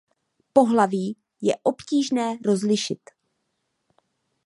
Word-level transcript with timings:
Pohlaví 0.53 1.17
je 1.41 1.53
obtížné 1.63 2.37
rozlišit. 2.45 2.99